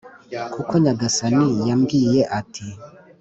Kuko 0.53 0.73
Nyagasani 0.83 1.45
yambwiye 1.67 2.21
ati 2.39 2.65